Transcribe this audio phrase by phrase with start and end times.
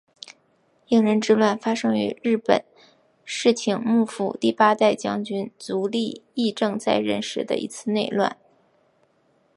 [0.87, 2.65] 应仁之乱发生于日本
[3.23, 8.35] 室町幕府第八代将军足利义政在任时的一次内乱。